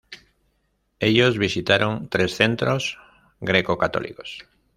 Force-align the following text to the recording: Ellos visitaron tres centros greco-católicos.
Ellos 0.99 1.37
visitaron 1.37 2.09
tres 2.09 2.33
centros 2.35 2.97
greco-católicos. 3.39 4.39